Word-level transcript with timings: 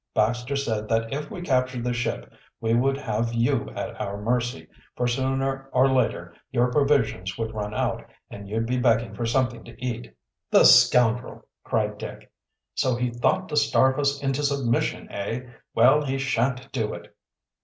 Baxter 0.15 0.55
said 0.55 0.87
that 0.89 1.13
if 1.13 1.29
we 1.29 1.43
captured 1.43 1.83
the 1.83 1.93
ship 1.93 2.33
we 2.59 2.73
would 2.73 2.97
have 2.97 3.35
you 3.35 3.69
at 3.75 4.01
our 4.01 4.19
mercy, 4.19 4.67
for 4.95 5.05
sooner 5.05 5.69
or 5.73 5.93
later 5.93 6.33
your 6.51 6.71
provisions 6.71 7.37
would 7.37 7.53
run 7.53 7.75
out, 7.75 8.03
and 8.27 8.49
you'd 8.49 8.65
be 8.65 8.79
begging 8.79 9.13
for 9.13 9.27
something 9.27 9.63
to 9.63 9.79
eat." 9.79 10.11
"The 10.49 10.63
scoundrel!" 10.65 11.45
cried 11.63 11.99
Dick. 11.99 12.31
"So 12.73 12.95
he 12.95 13.11
thought 13.11 13.47
to 13.49 13.55
starve 13.55 13.99
us 13.99 14.19
into 14.23 14.41
submission, 14.41 15.07
eh? 15.11 15.41
Well, 15.75 16.03
he 16.03 16.17
shan't 16.17 16.71
do 16.71 16.95
it." 16.95 17.15